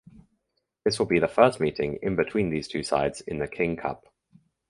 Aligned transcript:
This 0.83 0.97
will 0.97 1.05
be 1.05 1.19
the 1.19 1.27
first 1.27 1.59
meeting 1.59 1.99
between 2.17 2.49
these 2.49 2.67
two 2.67 2.81
sides 2.81 3.21
in 3.21 3.37
the 3.37 3.47
King 3.47 3.75
Cup. 3.77 4.07